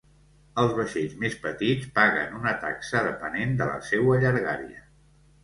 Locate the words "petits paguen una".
1.43-2.55